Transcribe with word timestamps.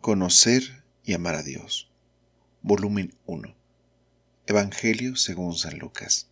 Conocer 0.00 0.82
y 1.04 1.12
amar 1.12 1.34
a 1.34 1.42
Dios. 1.42 1.90
Volumen 2.62 3.12
1. 3.26 3.54
Evangelio 4.46 5.14
según 5.14 5.54
San 5.54 5.78
Lucas. 5.78 6.28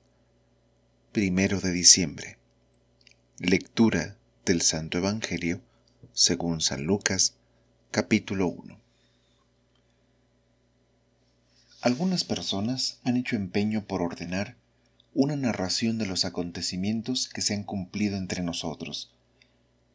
Primero 1.13 1.61
de 1.61 1.73
diciembre. 1.73 2.39
Lectura 3.39 4.17
del 4.47 4.63
Santo 4.63 4.97
Evangelio 4.97 5.61
según 6.15 6.63
San 6.63 6.85
Lucas, 6.85 7.35
capítulo 7.91 8.49
1. 8.49 8.81
Algunas 11.83 12.25
personas 12.25 13.01
han 13.05 13.19
hecho 13.19 13.37
empeño 13.37 13.85
por 13.85 14.01
ordenar 14.01 14.57
una 15.13 15.37
narración 15.37 15.99
de 15.99 16.07
los 16.07 16.25
acontecimientos 16.25 17.29
que 17.29 17.43
se 17.43 17.53
han 17.53 17.65
cumplido 17.65 18.17
entre 18.17 18.43
nosotros 18.43 19.13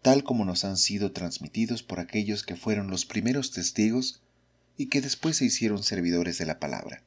tal 0.03 0.25
como 0.25 0.43
nos 0.43 0.65
han 0.65 0.75
sido 0.75 1.13
transmitidos 1.13 1.81
por 1.81 2.01
aquellos 2.01 2.43
que 2.43 2.57
fueron 2.57 2.89
los 2.91 3.05
primeros 3.05 3.51
testigos 3.51 4.21
y 4.77 4.87
que 4.87 4.99
después 4.99 5.37
se 5.37 5.45
hicieron 5.45 5.81
servidores 5.81 6.37
de 6.37 6.45
la 6.45 6.59
palabra. 6.59 7.01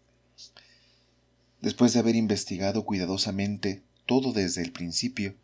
Después 1.60 1.92
de 1.92 1.98
haber 1.98 2.16
investigado 2.16 2.86
cuidadosamente 2.86 3.82
todo 4.06 4.32
desde 4.32 4.62
el 4.62 4.72
principio, 4.72 5.34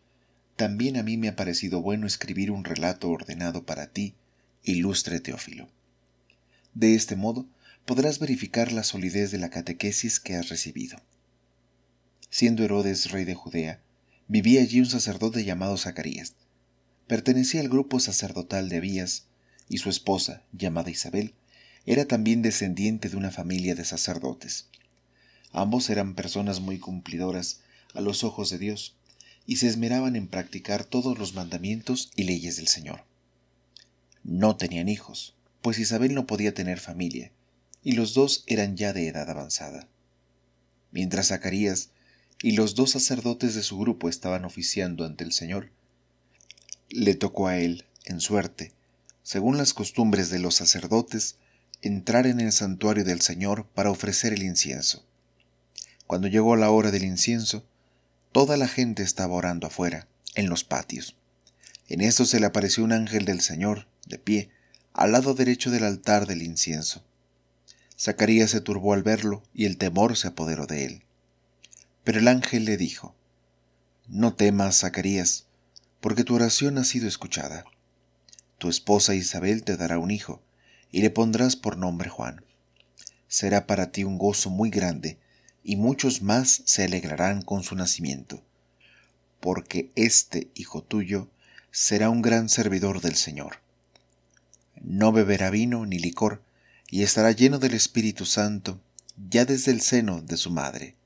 también 0.57 0.97
a 0.97 1.03
mí 1.03 1.19
me 1.19 1.29
ha 1.29 1.37
parecido 1.37 1.83
bueno 1.83 2.07
escribir 2.07 2.51
un 2.51 2.65
relato 2.65 3.11
ordenado 3.11 3.67
para 3.67 3.89
ti, 3.89 4.15
ilustre 4.65 5.21
Teófilo. 5.21 5.69
De 6.73 6.95
este 6.95 7.17
modo 7.17 7.47
podrás 7.85 8.19
verificar 8.19 8.73
la 8.73 8.83
solidez 8.83 9.31
de 9.31 9.39
la 9.39 9.51
catequesis 9.51 10.21
que 10.21 10.37
has 10.37 10.49
recibido. 10.49 11.03
Siendo 12.31 12.65
Herodes 12.65 13.11
rey 13.11 13.25
de 13.27 13.35
Judea, 13.35 13.83
vivía 14.27 14.63
allí 14.63 14.81
un 14.81 14.87
sacerdote 14.87 15.45
llamado 15.45 15.77
Zacarías, 15.77 16.35
pertenecía 17.07 17.61
al 17.61 17.69
grupo 17.69 18.01
sacerdotal 18.01 18.69
de 18.69 18.79
Abías, 18.79 19.27
y 19.69 19.79
su 19.79 19.91
esposa, 19.91 20.43
llamada 20.53 20.91
Isabel, 20.91 21.35
era 21.87 22.07
también 22.07 22.43
descendiente 22.43 23.09
de 23.09 23.17
una 23.17 23.31
familia 23.31 23.75
de 23.75 23.85
sacerdotes. 23.85 24.69
Ambos 25.53 25.91
eran 25.91 26.15
personas 26.15 26.61
muy 26.61 26.79
cumplidoras 26.79 27.61
a 27.95 28.01
los 28.01 28.25
ojos 28.25 28.51
de 28.51 28.59
Dios, 28.59 28.97
y 29.47 29.57
se 29.57 29.67
esmeraban 29.67 30.17
en 30.17 30.29
practicar 30.29 30.85
todos 30.85 31.19
los 31.19 31.35
mandamientos 31.35 32.11
y 32.15 32.25
leyes 32.25 32.57
del 32.57 32.69
Señor. 32.69 33.05
No 34.23 34.57
tenían 34.57 34.89
hijos, 34.89 35.35
pues 35.63 35.79
Isabel 35.79 36.15
no 36.15 36.27
podía 36.27 36.55
tener 36.55 36.79
familia, 36.79 37.33
y 37.83 37.93
los 37.93 38.15
dos 38.15 38.45
eran 38.47 38.77
ya 38.77 38.93
de 38.93 39.09
edad 39.09 39.29
avanzada. 39.29 39.89
Mientras 40.93 41.29
Zacarías 41.29 41.91
y 42.43 42.53
los 42.53 42.75
dos 42.75 42.91
sacerdotes 42.91 43.55
de 43.55 43.63
su 43.63 43.79
grupo 43.79 44.09
estaban 44.09 44.45
oficiando 44.45 45.05
ante 45.05 45.25
el 45.25 45.33
Señor, 45.33 45.71
le 46.93 47.15
tocó 47.15 47.49
a 47.49 47.57
él, 47.59 47.87
en 48.05 48.21
suerte, 48.21 48.73
según 49.23 49.57
las 49.57 49.73
costumbres 49.73 50.29
de 50.29 50.39
los 50.39 50.57
sacerdotes, 50.57 51.37
entrar 51.81 52.27
en 52.27 52.39
el 52.39 52.53
santuario 52.53 53.05
del 53.05 53.23
Señor 53.23 53.67
para 53.75 53.91
ofrecer 53.91 54.33
el 54.35 54.43
incienso. 54.43 55.05
Cuando 56.07 56.29
llegó 56.29 56.55
la 56.57 56.71
hora 56.71 56.91
del 56.91 57.05
incienso, 57.05 57.65
toda 58.31 58.57
la 58.57 58.69
gente 58.69 59.03
estaba 59.03 59.35
orando 59.35 59.67
afuera, 59.67 60.07
en 60.35 60.49
los 60.49 60.65
patios. 60.65 61.17
En 61.89 62.03
esto 62.03 62.25
se 62.27 62.41
le 62.41 62.47
apareció 62.47 62.85
un 62.85 62.93
ángel 62.93 63.25
del 63.25 63.41
Señor, 63.41 63.87
de 64.07 64.19
pie, 64.19 64.51
al 64.93 65.13
lado 65.13 65.35
derecho 65.35 65.71
del 65.71 65.85
altar 65.85 66.27
del 66.27 66.43
incienso. 66.43 67.03
Zacarías 67.99 68.51
se 68.51 68.61
turbó 68.61 68.93
al 68.93 69.03
verlo 69.03 69.43
y 69.55 69.65
el 69.65 69.79
temor 69.79 70.17
se 70.17 70.29
apoderó 70.29 70.67
de 70.67 70.85
él. 70.85 71.05
Pero 72.05 72.19
el 72.19 72.29
ángel 72.29 72.67
le 72.67 72.77
dijo, 72.77 73.15
No 74.09 74.35
temas, 74.35 74.81
Zacarías, 74.81 75.47
porque 76.03 76.25
tu 76.25 76.35
oración 76.35 76.79
ha 76.79 76.85
sido 76.85 77.07
escuchada. 77.07 77.65
Tu 78.59 78.69
esposa 78.69 79.15
Isabel 79.15 79.63
te 79.63 79.77
dará 79.77 79.99
un 79.99 80.11
hijo, 80.11 80.43
y 80.91 81.01
le 81.01 81.11
pondrás 81.11 81.55
por 81.55 81.77
nombre 81.77 82.11
Juan. 82.11 82.45
Será 83.29 83.69
para 83.69 83.93
ti 83.93 84.03
un 84.03 84.19
gozo 84.19 84.51
muy 84.51 84.69
grande, 84.69 85.21
y 85.63 85.77
muchos 85.77 86.21
más 86.21 86.63
se 86.67 86.83
alegrarán 86.83 87.41
con 87.41 87.63
su 87.63 87.77
nacimiento, 87.77 88.43
porque 89.39 89.93
este 89.95 90.51
hijo 90.57 90.83
tuyo 90.83 91.31
será 91.71 92.11
un 92.11 92.21
gran 92.21 92.49
servidor 92.49 93.01
del 93.01 93.15
Señor. 93.15 93.61
No 94.81 95.13
beberá 95.13 95.51
vino 95.51 95.87
ni 95.87 96.01
licor, 96.01 96.43
y 96.91 97.05
estará 97.05 97.31
lleno 97.31 97.61
del 97.61 97.75
Espíritu 97.75 98.27
Santo 98.27 98.81
ya 99.31 99.45
desde 99.45 99.71
el 99.71 99.81
seno 99.81 100.21
de 100.21 100.37
su 100.37 100.51
madre. 100.51 100.97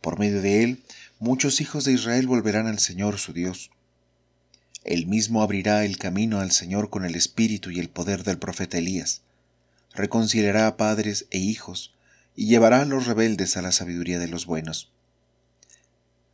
Por 0.00 0.18
medio 0.18 0.40
de 0.40 0.64
él 0.64 0.82
muchos 1.18 1.60
hijos 1.60 1.84
de 1.84 1.92
Israel 1.92 2.26
volverán 2.26 2.66
al 2.66 2.78
Señor 2.78 3.18
su 3.18 3.32
Dios. 3.32 3.70
Él 4.84 5.06
mismo 5.06 5.42
abrirá 5.42 5.84
el 5.84 5.98
camino 5.98 6.40
al 6.40 6.52
Señor 6.52 6.90
con 6.90 7.04
el 7.04 7.14
espíritu 7.14 7.70
y 7.70 7.80
el 7.80 7.88
poder 7.88 8.24
del 8.24 8.38
profeta 8.38 8.78
Elías. 8.78 9.22
Reconciliará 9.94 10.66
a 10.66 10.76
padres 10.76 11.26
e 11.30 11.38
hijos 11.38 11.94
y 12.36 12.46
llevará 12.46 12.82
a 12.82 12.84
los 12.84 13.06
rebeldes 13.06 13.56
a 13.56 13.62
la 13.62 13.72
sabiduría 13.72 14.18
de 14.18 14.28
los 14.28 14.46
buenos. 14.46 14.90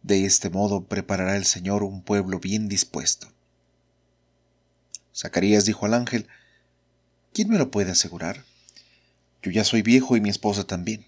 De 0.02 0.26
este 0.26 0.50
modo 0.50 0.84
preparará 0.84 1.36
el 1.36 1.46
Señor 1.46 1.82
un 1.82 2.02
pueblo 2.02 2.38
bien 2.38 2.68
dispuesto. 2.68 3.32
Zacarías 5.16 5.64
dijo 5.64 5.86
al 5.86 5.94
ángel, 5.94 6.28
¿quién 7.32 7.48
me 7.48 7.58
lo 7.58 7.70
puede 7.70 7.92
asegurar? 7.92 8.44
Yo 9.42 9.50
ya 9.50 9.64
soy 9.64 9.80
viejo 9.80 10.16
y 10.16 10.20
mi 10.20 10.28
esposa 10.28 10.64
también. 10.64 11.06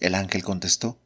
El 0.00 0.14
ángel 0.14 0.42
contestó, 0.42 0.98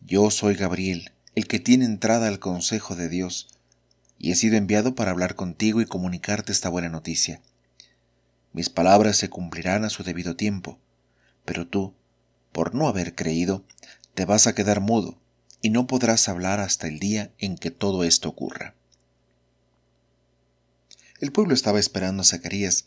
yo 0.00 0.30
soy 0.30 0.54
Gabriel, 0.54 1.12
el 1.34 1.46
que 1.46 1.60
tiene 1.60 1.84
entrada 1.84 2.28
al 2.28 2.38
consejo 2.38 2.96
de 2.96 3.08
Dios, 3.08 3.48
y 4.18 4.32
he 4.32 4.34
sido 4.34 4.56
enviado 4.56 4.94
para 4.94 5.10
hablar 5.10 5.34
contigo 5.34 5.80
y 5.80 5.86
comunicarte 5.86 6.52
esta 6.52 6.68
buena 6.68 6.88
noticia. 6.88 7.40
Mis 8.52 8.68
palabras 8.68 9.16
se 9.16 9.30
cumplirán 9.30 9.84
a 9.84 9.90
su 9.90 10.02
debido 10.02 10.36
tiempo, 10.36 10.78
pero 11.44 11.66
tú, 11.66 11.94
por 12.52 12.74
no 12.74 12.88
haber 12.88 13.14
creído, 13.14 13.64
te 14.14 14.24
vas 14.24 14.46
a 14.46 14.54
quedar 14.54 14.80
mudo 14.80 15.18
y 15.62 15.70
no 15.70 15.86
podrás 15.86 16.28
hablar 16.28 16.60
hasta 16.60 16.88
el 16.88 16.98
día 16.98 17.32
en 17.38 17.56
que 17.56 17.70
todo 17.70 18.04
esto 18.04 18.28
ocurra. 18.28 18.74
El 21.20 21.32
pueblo 21.32 21.54
estaba 21.54 21.78
esperando 21.78 22.22
a 22.22 22.24
Zacarías 22.24 22.86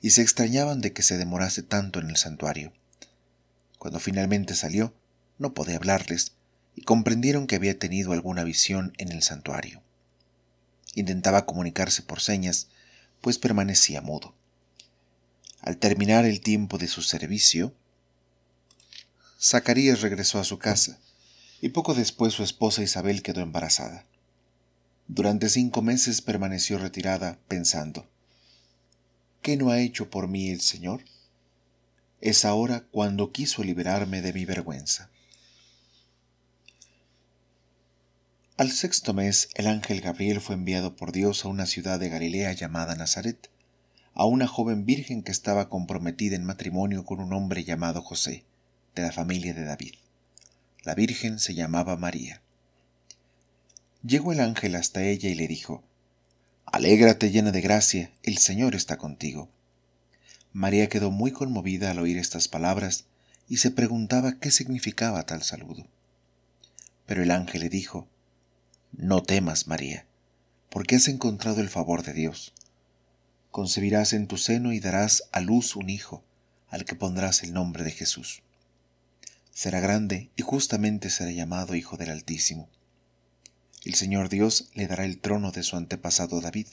y 0.00 0.10
se 0.10 0.22
extrañaban 0.22 0.80
de 0.80 0.92
que 0.92 1.02
se 1.02 1.18
demorase 1.18 1.62
tanto 1.62 2.00
en 2.00 2.08
el 2.08 2.16
santuario. 2.16 2.72
Cuando 3.78 4.00
finalmente 4.00 4.54
salió, 4.54 4.94
no 5.38 5.52
podía 5.52 5.76
hablarles, 5.76 6.35
y 6.76 6.82
comprendieron 6.82 7.46
que 7.46 7.56
había 7.56 7.78
tenido 7.78 8.12
alguna 8.12 8.44
visión 8.44 8.92
en 8.98 9.10
el 9.10 9.22
santuario. 9.22 9.82
Intentaba 10.94 11.46
comunicarse 11.46 12.02
por 12.02 12.20
señas, 12.20 12.68
pues 13.22 13.38
permanecía 13.38 14.02
mudo. 14.02 14.34
Al 15.62 15.78
terminar 15.78 16.26
el 16.26 16.40
tiempo 16.40 16.78
de 16.78 16.86
su 16.86 17.02
servicio, 17.02 17.74
Zacarías 19.40 20.02
regresó 20.02 20.38
a 20.38 20.44
su 20.44 20.58
casa, 20.58 21.00
y 21.60 21.70
poco 21.70 21.94
después 21.94 22.34
su 22.34 22.42
esposa 22.42 22.82
Isabel 22.82 23.22
quedó 23.22 23.40
embarazada. 23.40 24.04
Durante 25.08 25.48
cinco 25.48 25.82
meses 25.82 26.20
permaneció 26.20 26.78
retirada, 26.78 27.38
pensando, 27.48 28.06
¿qué 29.40 29.56
no 29.56 29.70
ha 29.70 29.80
hecho 29.80 30.10
por 30.10 30.28
mí 30.28 30.50
el 30.50 30.60
Señor? 30.60 31.04
Es 32.20 32.44
ahora 32.44 32.84
cuando 32.90 33.32
quiso 33.32 33.62
liberarme 33.62 34.20
de 34.20 34.32
mi 34.32 34.44
vergüenza. 34.44 35.10
Al 38.58 38.72
sexto 38.72 39.12
mes, 39.12 39.50
el 39.52 39.66
ángel 39.66 40.00
Gabriel 40.00 40.40
fue 40.40 40.54
enviado 40.54 40.96
por 40.96 41.12
Dios 41.12 41.44
a 41.44 41.48
una 41.48 41.66
ciudad 41.66 42.00
de 42.00 42.08
Galilea 42.08 42.54
llamada 42.54 42.94
Nazaret, 42.96 43.50
a 44.14 44.24
una 44.24 44.46
joven 44.46 44.86
virgen 44.86 45.22
que 45.22 45.30
estaba 45.30 45.68
comprometida 45.68 46.36
en 46.36 46.44
matrimonio 46.46 47.04
con 47.04 47.20
un 47.20 47.34
hombre 47.34 47.64
llamado 47.64 48.00
José, 48.00 48.44
de 48.94 49.02
la 49.02 49.12
familia 49.12 49.52
de 49.52 49.64
David. 49.64 49.96
La 50.84 50.94
virgen 50.94 51.38
se 51.38 51.54
llamaba 51.54 51.98
María. 51.98 52.40
Llegó 54.02 54.32
el 54.32 54.40
ángel 54.40 54.74
hasta 54.76 55.02
ella 55.04 55.28
y 55.28 55.34
le 55.34 55.48
dijo, 55.48 55.84
Alégrate 56.64 57.30
llena 57.30 57.52
de 57.52 57.60
gracia, 57.60 58.10
el 58.22 58.38
Señor 58.38 58.74
está 58.74 58.96
contigo. 58.96 59.50
María 60.54 60.88
quedó 60.88 61.10
muy 61.10 61.30
conmovida 61.30 61.90
al 61.90 61.98
oír 61.98 62.16
estas 62.16 62.48
palabras 62.48 63.04
y 63.50 63.58
se 63.58 63.70
preguntaba 63.70 64.38
qué 64.40 64.50
significaba 64.50 65.26
tal 65.26 65.42
saludo. 65.42 65.86
Pero 67.04 67.22
el 67.22 67.30
ángel 67.30 67.60
le 67.60 67.68
dijo, 67.68 68.08
no 68.96 69.22
temas, 69.22 69.66
María, 69.66 70.06
porque 70.70 70.96
has 70.96 71.08
encontrado 71.08 71.60
el 71.60 71.68
favor 71.68 72.02
de 72.02 72.14
Dios. 72.14 72.54
Concebirás 73.50 74.14
en 74.14 74.26
tu 74.26 74.38
seno 74.38 74.72
y 74.72 74.80
darás 74.80 75.24
a 75.32 75.40
luz 75.40 75.76
un 75.76 75.90
hijo, 75.90 76.24
al 76.68 76.84
que 76.86 76.94
pondrás 76.94 77.42
el 77.42 77.52
nombre 77.52 77.84
de 77.84 77.90
Jesús. 77.90 78.42
Será 79.52 79.80
grande 79.80 80.30
y 80.34 80.42
justamente 80.42 81.10
será 81.10 81.30
llamado 81.30 81.74
Hijo 81.74 81.96
del 81.96 82.10
Altísimo. 82.10 82.68
El 83.84 83.94
Señor 83.94 84.30
Dios 84.30 84.70
le 84.74 84.86
dará 84.86 85.04
el 85.04 85.18
trono 85.18 85.52
de 85.52 85.62
su 85.62 85.76
antepasado 85.76 86.40
David. 86.40 86.66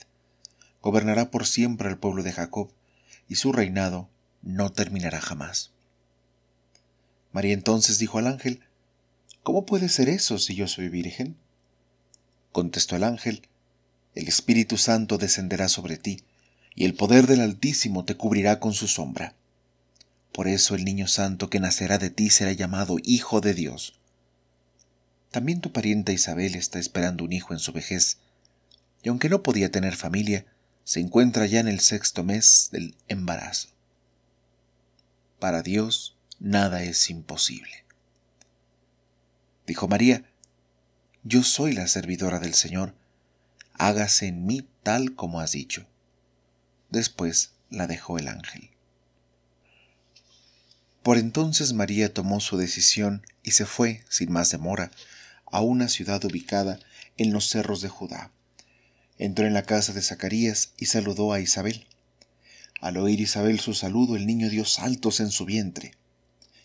Gobernará 0.82 1.30
por 1.30 1.46
siempre 1.46 1.88
al 1.88 1.98
pueblo 1.98 2.22
de 2.22 2.32
Jacob, 2.32 2.70
y 3.28 3.36
su 3.36 3.52
reinado 3.52 4.08
no 4.42 4.72
terminará 4.72 5.20
jamás. 5.20 5.72
María 7.32 7.52
entonces 7.52 7.98
dijo 7.98 8.18
al 8.18 8.26
ángel, 8.26 8.60
¿Cómo 9.42 9.66
puede 9.66 9.90
ser 9.90 10.08
eso 10.08 10.38
si 10.38 10.54
yo 10.54 10.68
soy 10.68 10.88
virgen? 10.88 11.36
Contestó 12.54 12.94
el 12.94 13.02
ángel, 13.02 13.48
el 14.14 14.28
Espíritu 14.28 14.78
Santo 14.78 15.18
descenderá 15.18 15.68
sobre 15.68 15.96
ti, 15.96 16.22
y 16.76 16.84
el 16.84 16.94
poder 16.94 17.26
del 17.26 17.40
Altísimo 17.40 18.04
te 18.04 18.16
cubrirá 18.16 18.60
con 18.60 18.74
su 18.74 18.86
sombra. 18.86 19.34
Por 20.30 20.46
eso 20.46 20.76
el 20.76 20.84
niño 20.84 21.08
santo 21.08 21.50
que 21.50 21.58
nacerá 21.58 21.98
de 21.98 22.10
ti 22.10 22.30
será 22.30 22.52
llamado 22.52 22.98
Hijo 23.02 23.40
de 23.40 23.54
Dios. 23.54 23.98
También 25.32 25.60
tu 25.60 25.72
parienta 25.72 26.12
Isabel 26.12 26.54
está 26.54 26.78
esperando 26.78 27.24
un 27.24 27.32
hijo 27.32 27.54
en 27.54 27.58
su 27.58 27.72
vejez, 27.72 28.18
y 29.02 29.08
aunque 29.08 29.28
no 29.28 29.42
podía 29.42 29.72
tener 29.72 29.96
familia, 29.96 30.46
se 30.84 31.00
encuentra 31.00 31.46
ya 31.46 31.58
en 31.58 31.66
el 31.66 31.80
sexto 31.80 32.22
mes 32.22 32.68
del 32.70 32.94
embarazo. 33.08 33.70
Para 35.40 35.62
Dios 35.62 36.16
nada 36.38 36.84
es 36.84 37.10
imposible. 37.10 37.84
Dijo 39.66 39.88
María, 39.88 40.24
Yo 41.26 41.42
soy 41.42 41.72
la 41.72 41.88
servidora 41.88 42.38
del 42.38 42.52
Señor, 42.52 42.94
hágase 43.72 44.26
en 44.26 44.44
mí 44.44 44.68
tal 44.82 45.14
como 45.14 45.40
has 45.40 45.52
dicho. 45.52 45.86
Después 46.90 47.52
la 47.70 47.86
dejó 47.86 48.18
el 48.18 48.28
ángel. 48.28 48.68
Por 51.02 51.16
entonces 51.16 51.72
María 51.72 52.12
tomó 52.12 52.40
su 52.40 52.58
decisión 52.58 53.26
y 53.42 53.52
se 53.52 53.64
fue, 53.64 54.04
sin 54.10 54.32
más 54.32 54.50
demora, 54.50 54.90
a 55.50 55.62
una 55.62 55.88
ciudad 55.88 56.22
ubicada 56.26 56.78
en 57.16 57.32
los 57.32 57.48
cerros 57.48 57.80
de 57.80 57.88
Judá. 57.88 58.30
Entró 59.16 59.46
en 59.46 59.54
la 59.54 59.62
casa 59.62 59.94
de 59.94 60.02
Zacarías 60.02 60.72
y 60.76 60.86
saludó 60.86 61.32
a 61.32 61.40
Isabel. 61.40 61.86
Al 62.82 62.98
oír 62.98 63.20
Isabel 63.22 63.60
su 63.60 63.72
saludo, 63.72 64.16
el 64.16 64.26
niño 64.26 64.50
dio 64.50 64.66
saltos 64.66 65.20
en 65.20 65.30
su 65.30 65.46
vientre. 65.46 65.94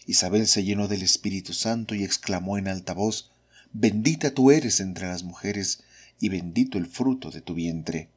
Isabel 0.06 0.48
se 0.48 0.66
llenó 0.66 0.90
del 0.90 1.04
Espíritu 1.04 1.54
Santo 1.54 1.96
y 1.96 2.04
exclamó 2.04 2.58
en 2.58 2.68
alta 2.68 2.92
voz, 2.92 3.32
Bendita 3.74 4.31
tú 4.31 4.51
eres 4.51 4.80
entre 4.80 5.07
las 5.07 5.24
mujeres, 5.24 5.83
y 6.19 6.30
bendito 6.30 6.77
el 6.77 6.88
fruto 6.88 7.31
de 7.31 7.42
tu 7.42 7.54
vientre. 7.54 8.10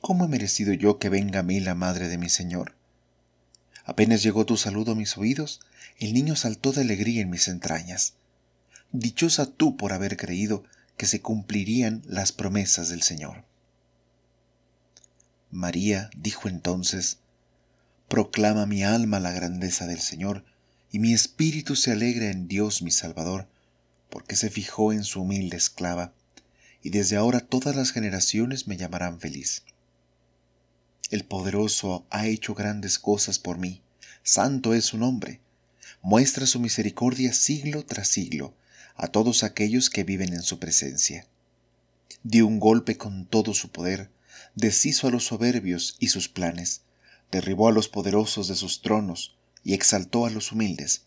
¿Cómo 0.00 0.24
he 0.24 0.28
merecido 0.28 0.72
yo 0.72 0.98
que 0.98 1.08
venga 1.08 1.40
a 1.40 1.42
mí 1.42 1.60
la 1.60 1.74
madre 1.74 2.08
de 2.08 2.18
mi 2.18 2.28
Señor? 2.28 2.74
Apenas 3.84 4.22
llegó 4.22 4.46
tu 4.46 4.56
saludo 4.56 4.92
a 4.92 4.94
mis 4.94 5.16
oídos, 5.18 5.60
el 5.98 6.14
niño 6.14 6.36
saltó 6.36 6.72
de 6.72 6.82
alegría 6.82 7.22
en 7.22 7.30
mis 7.30 7.48
entrañas. 7.48 8.14
Dichosa 8.92 9.46
tú 9.46 9.76
por 9.76 9.92
haber 9.92 10.16
creído 10.16 10.64
que 10.96 11.06
se 11.06 11.20
cumplirían 11.20 12.02
las 12.06 12.32
promesas 12.32 12.88
del 12.88 13.02
Señor. 13.02 13.44
María 15.50 16.10
dijo 16.16 16.48
entonces, 16.48 17.18
Proclama 18.08 18.66
mi 18.66 18.84
alma 18.84 19.20
la 19.20 19.32
grandeza 19.32 19.86
del 19.86 20.00
Señor, 20.00 20.44
y 20.90 20.98
mi 20.98 21.12
espíritu 21.12 21.76
se 21.76 21.92
alegra 21.92 22.30
en 22.30 22.46
Dios 22.46 22.82
mi 22.82 22.90
Salvador, 22.90 23.48
porque 24.12 24.36
se 24.36 24.50
fijó 24.50 24.92
en 24.92 25.04
su 25.04 25.22
humilde 25.22 25.56
esclava, 25.56 26.12
y 26.82 26.90
desde 26.90 27.16
ahora 27.16 27.40
todas 27.40 27.74
las 27.74 27.92
generaciones 27.92 28.68
me 28.68 28.76
llamarán 28.76 29.18
feliz. 29.18 29.62
El 31.10 31.24
poderoso 31.24 32.04
ha 32.10 32.26
hecho 32.26 32.54
grandes 32.54 32.98
cosas 32.98 33.38
por 33.38 33.56
mí, 33.56 33.80
santo 34.22 34.74
es 34.74 34.84
su 34.84 34.98
nombre, 34.98 35.40
muestra 36.02 36.46
su 36.46 36.60
misericordia 36.60 37.32
siglo 37.32 37.86
tras 37.86 38.08
siglo 38.08 38.52
a 38.96 39.08
todos 39.08 39.44
aquellos 39.44 39.88
que 39.88 40.04
viven 40.04 40.34
en 40.34 40.42
su 40.42 40.58
presencia. 40.58 41.26
Dio 42.22 42.46
un 42.46 42.60
golpe 42.60 42.98
con 42.98 43.24
todo 43.24 43.54
su 43.54 43.70
poder, 43.70 44.10
deshizo 44.54 45.08
a 45.08 45.10
los 45.10 45.24
soberbios 45.24 45.96
y 46.00 46.08
sus 46.08 46.28
planes, 46.28 46.82
derribó 47.30 47.68
a 47.68 47.72
los 47.72 47.88
poderosos 47.88 48.46
de 48.48 48.56
sus 48.56 48.82
tronos 48.82 49.36
y 49.64 49.72
exaltó 49.72 50.26
a 50.26 50.30
los 50.30 50.52
humildes, 50.52 51.04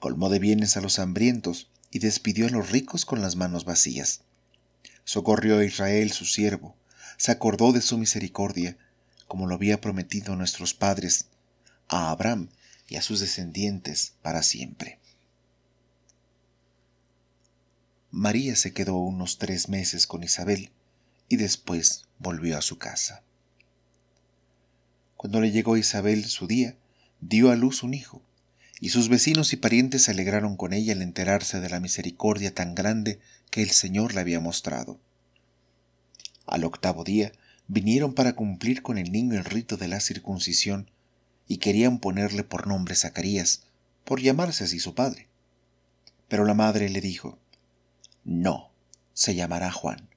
colmó 0.00 0.30
de 0.30 0.38
bienes 0.38 0.78
a 0.78 0.80
los 0.80 0.98
hambrientos 0.98 1.68
y 1.90 1.98
despidió 2.00 2.46
a 2.46 2.50
los 2.50 2.70
ricos 2.70 3.04
con 3.04 3.20
las 3.20 3.36
manos 3.36 3.64
vacías. 3.64 4.22
Socorrió 5.04 5.58
a 5.58 5.64
Israel 5.64 6.12
su 6.12 6.24
siervo, 6.24 6.76
se 7.16 7.32
acordó 7.32 7.72
de 7.72 7.80
su 7.80 7.98
misericordia, 7.98 8.76
como 9.26 9.46
lo 9.46 9.54
había 9.54 9.80
prometido 9.80 10.32
a 10.32 10.36
nuestros 10.36 10.74
padres, 10.74 11.26
a 11.88 12.10
Abraham 12.10 12.48
y 12.88 12.96
a 12.96 13.02
sus 13.02 13.20
descendientes 13.20 14.14
para 14.22 14.42
siempre. 14.42 14.98
María 18.10 18.56
se 18.56 18.72
quedó 18.72 18.96
unos 18.96 19.38
tres 19.38 19.68
meses 19.68 20.06
con 20.06 20.22
Isabel 20.22 20.70
y 21.28 21.36
después 21.36 22.06
volvió 22.18 22.56
a 22.56 22.62
su 22.62 22.78
casa. 22.78 23.22
Cuando 25.16 25.40
le 25.40 25.50
llegó 25.50 25.76
Isabel 25.76 26.24
su 26.24 26.46
día, 26.46 26.76
dio 27.20 27.50
a 27.50 27.56
luz 27.56 27.82
un 27.82 27.92
hijo, 27.92 28.22
y 28.80 28.90
sus 28.90 29.08
vecinos 29.08 29.52
y 29.52 29.56
parientes 29.56 30.04
se 30.04 30.12
alegraron 30.12 30.56
con 30.56 30.72
ella 30.72 30.92
al 30.92 31.02
enterarse 31.02 31.60
de 31.60 31.68
la 31.68 31.80
misericordia 31.80 32.54
tan 32.54 32.74
grande 32.74 33.18
que 33.50 33.62
el 33.62 33.70
Señor 33.70 34.14
le 34.14 34.20
había 34.20 34.40
mostrado. 34.40 35.00
Al 36.46 36.64
octavo 36.64 37.04
día 37.04 37.32
vinieron 37.66 38.14
para 38.14 38.34
cumplir 38.34 38.82
con 38.82 38.98
el 38.98 39.10
niño 39.10 39.34
el 39.34 39.44
rito 39.44 39.76
de 39.76 39.88
la 39.88 40.00
circuncisión 40.00 40.90
y 41.46 41.58
querían 41.58 41.98
ponerle 41.98 42.44
por 42.44 42.66
nombre 42.66 42.94
Zacarías, 42.94 43.64
por 44.04 44.20
llamarse 44.20 44.64
así 44.64 44.78
su 44.78 44.94
padre. 44.94 45.28
Pero 46.28 46.44
la 46.44 46.54
madre 46.54 46.88
le 46.88 47.00
dijo, 47.00 47.38
no, 48.24 48.70
se 49.12 49.34
llamará 49.34 49.72
Juan. 49.72 50.08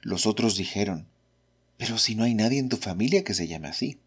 Los 0.00 0.26
otros 0.26 0.56
dijeron, 0.56 1.08
pero 1.76 1.98
si 1.98 2.14
no 2.14 2.24
hay 2.24 2.34
nadie 2.34 2.58
en 2.58 2.68
tu 2.68 2.76
familia 2.76 3.24
que 3.24 3.34
se 3.34 3.48
llame 3.48 3.68
así. 3.68 3.98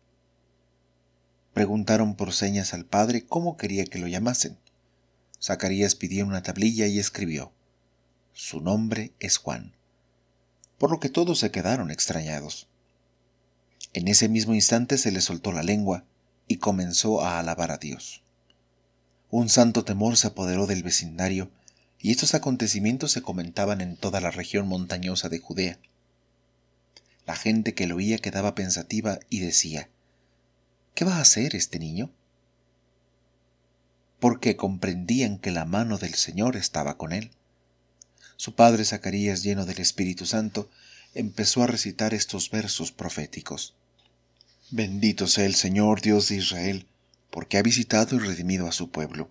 Preguntaron 1.54 2.16
por 2.16 2.34
señas 2.34 2.74
al 2.74 2.86
padre 2.86 3.26
cómo 3.26 3.58
quería 3.58 3.86
que 3.86 4.00
lo 4.00 4.08
llamasen. 4.08 4.58
Zacarías 5.42 5.96
pidió 5.96 6.26
una 6.26 6.42
tablilla 6.42 6.88
y 6.88 6.98
escribió, 6.98 7.52
Su 8.34 8.60
nombre 8.60 9.14
es 9.20 9.38
Juan. 9.38 9.76
Por 10.80 10.90
lo 10.90 11.00
que 11.00 11.10
todos 11.10 11.40
se 11.40 11.52
quedaron 11.52 11.92
extrañados. 11.92 12.68
En 13.94 14.08
ese 14.08 14.30
mismo 14.30 14.56
instante 14.56 14.98
se 14.98 15.12
le 15.12 15.22
soltó 15.22 15.52
la 15.52 15.62
lengua 15.62 16.06
y 16.48 16.58
comenzó 16.58 17.22
a 17.22 17.40
alabar 17.40 17.72
a 17.72 17.78
Dios. 17.78 18.24
Un 19.30 19.50
santo 19.50 19.84
temor 19.86 20.18
se 20.18 20.28
apoderó 20.28 20.66
del 20.66 20.82
vecindario 20.82 21.52
y 22.00 22.12
estos 22.12 22.34
acontecimientos 22.34 23.12
se 23.12 23.22
comentaban 23.22 23.82
en 23.82 23.96
toda 23.96 24.22
la 24.22 24.32
región 24.32 24.68
montañosa 24.68 25.30
de 25.30 25.40
Judea. 25.40 25.80
La 27.26 27.36
gente 27.36 27.74
que 27.74 27.88
lo 27.88 27.96
oía 27.98 28.18
quedaba 28.18 28.56
pensativa 28.56 29.20
y 29.30 29.40
decía, 29.40 29.90
¿qué 30.94 31.06
va 31.06 31.18
a 31.18 31.22
hacer 31.22 31.56
este 31.56 31.80
niño? 31.80 32.12
Porque 34.20 34.56
comprendían 34.56 35.38
que 35.38 35.52
la 35.52 35.66
mano 35.66 35.98
del 35.98 36.14
Señor 36.14 36.56
estaba 36.56 36.98
con 36.98 37.12
él. 37.12 37.32
Su 38.38 38.56
padre 38.56 38.86
Zacarías, 38.86 39.44
lleno 39.44 39.66
del 39.66 39.80
Espíritu 39.80 40.26
Santo, 40.26 40.70
empezó 41.14 41.64
a 41.64 41.68
recitar 41.68 42.14
estos 42.14 42.50
versos 42.50 42.92
proféticos. 42.92 43.76
Bendito 44.72 45.28
sea 45.28 45.46
el 45.46 45.56
Señor 45.56 46.02
Dios 46.02 46.30
de 46.30 46.38
Israel, 46.38 46.88
porque 47.30 47.58
ha 47.58 47.64
visitado 47.64 48.16
y 48.16 48.20
redimido 48.20 48.68
a 48.68 48.72
su 48.72 48.90
pueblo 48.90 49.30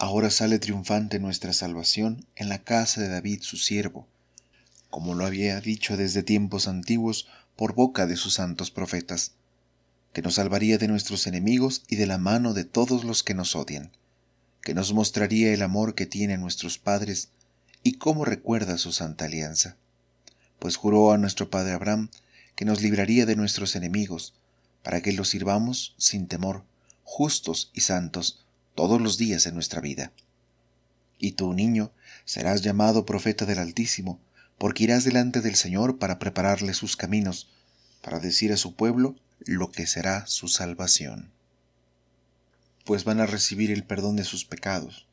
Ahora 0.00 0.28
sale 0.30 0.58
triunfante 0.58 1.20
nuestra 1.20 1.52
salvación 1.52 2.26
en 2.34 2.48
la 2.48 2.64
casa 2.64 3.00
de 3.00 3.08
David 3.08 3.42
su 3.42 3.56
siervo, 3.56 4.08
como 4.90 5.14
lo 5.14 5.24
había 5.24 5.60
dicho 5.60 5.96
desde 5.96 6.24
tiempos 6.24 6.66
antiguos 6.66 7.28
por 7.54 7.74
boca 7.74 8.06
de 8.06 8.16
sus 8.16 8.34
santos 8.34 8.72
profetas, 8.72 9.34
que 10.14 10.22
nos 10.22 10.36
salvaría 10.36 10.78
de 10.78 10.86
nuestros 10.86 11.26
enemigos 11.26 11.82
y 11.88 11.96
de 11.96 12.06
la 12.06 12.18
mano 12.18 12.54
de 12.54 12.64
todos 12.64 13.02
los 13.02 13.24
que 13.24 13.34
nos 13.34 13.56
odian, 13.56 13.90
que 14.62 14.72
nos 14.72 14.92
mostraría 14.92 15.52
el 15.52 15.60
amor 15.60 15.96
que 15.96 16.06
tiene 16.06 16.34
a 16.34 16.38
nuestros 16.38 16.78
padres 16.78 17.30
y 17.82 17.94
cómo 17.94 18.24
recuerda 18.24 18.78
su 18.78 18.92
santa 18.92 19.24
alianza, 19.24 19.76
pues 20.60 20.76
juró 20.76 21.10
a 21.10 21.18
nuestro 21.18 21.50
padre 21.50 21.72
Abraham 21.72 22.10
que 22.54 22.64
nos 22.64 22.80
libraría 22.80 23.26
de 23.26 23.34
nuestros 23.34 23.74
enemigos, 23.74 24.34
para 24.84 25.02
que 25.02 25.12
los 25.12 25.30
sirvamos 25.30 25.96
sin 25.98 26.28
temor, 26.28 26.64
justos 27.02 27.72
y 27.74 27.80
santos, 27.80 28.46
todos 28.76 29.00
los 29.00 29.18
días 29.18 29.42
de 29.42 29.50
nuestra 29.50 29.80
vida. 29.80 30.12
Y 31.18 31.32
tú, 31.32 31.54
niño, 31.54 31.90
serás 32.24 32.62
llamado 32.62 33.04
profeta 33.04 33.46
del 33.46 33.58
Altísimo, 33.58 34.20
porque 34.58 34.84
irás 34.84 35.02
delante 35.02 35.40
del 35.40 35.56
Señor 35.56 35.98
para 35.98 36.20
prepararle 36.20 36.72
sus 36.72 36.96
caminos, 36.96 37.50
para 38.00 38.20
decir 38.20 38.52
a 38.52 38.56
su 38.56 38.76
pueblo 38.76 39.16
lo 39.40 39.70
que 39.70 39.86
será 39.86 40.26
su 40.26 40.48
salvación. 40.48 41.30
Pues 42.84 43.04
van 43.04 43.20
a 43.20 43.26
recibir 43.26 43.70
el 43.70 43.84
perdón 43.84 44.16
de 44.16 44.24
sus 44.24 44.44
pecados, 44.44 45.06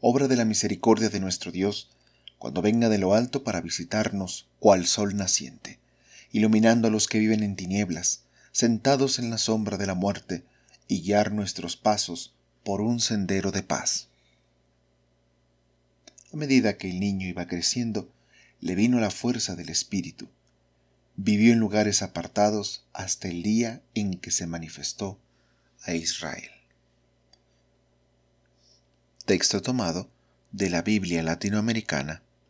obra 0.00 0.28
de 0.28 0.36
la 0.36 0.44
misericordia 0.44 1.08
de 1.08 1.20
nuestro 1.20 1.52
Dios, 1.52 1.90
cuando 2.38 2.62
venga 2.62 2.88
de 2.88 2.98
lo 2.98 3.14
alto 3.14 3.42
para 3.44 3.60
visitarnos 3.60 4.46
cual 4.58 4.86
sol 4.86 5.16
naciente, 5.16 5.78
iluminando 6.32 6.88
a 6.88 6.90
los 6.90 7.08
que 7.08 7.18
viven 7.18 7.42
en 7.42 7.56
tinieblas, 7.56 8.22
sentados 8.52 9.18
en 9.18 9.30
la 9.30 9.38
sombra 9.38 9.76
de 9.78 9.86
la 9.86 9.94
muerte, 9.94 10.44
y 10.86 11.02
guiar 11.02 11.32
nuestros 11.32 11.76
pasos 11.76 12.34
por 12.62 12.80
un 12.80 13.00
sendero 13.00 13.50
de 13.52 13.62
paz. 13.62 14.08
A 16.32 16.36
medida 16.36 16.76
que 16.76 16.90
el 16.90 17.00
niño 17.00 17.26
iba 17.26 17.46
creciendo, 17.46 18.10
le 18.60 18.74
vino 18.74 19.00
la 19.00 19.10
fuerza 19.10 19.56
del 19.56 19.68
Espíritu. 19.68 20.28
Vivió 21.16 21.52
en 21.52 21.60
lugares 21.60 22.02
apartados 22.02 22.86
hasta 22.92 23.28
el 23.28 23.42
día 23.44 23.82
en 23.94 24.18
que 24.18 24.32
se 24.32 24.48
manifestó 24.48 25.20
a 25.84 25.94
Israel. 25.94 26.50
Texto 29.24 29.62
tomado 29.62 30.10
de 30.50 30.70
la 30.70 30.82
Biblia 30.82 31.22
latinoamericana 31.22 32.23